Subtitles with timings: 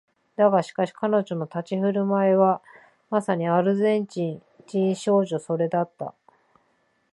[0.35, 2.63] だがしかし彼女の立ち居振る舞いは
[3.11, 6.15] まさにアルゼンチン人少女のそれだった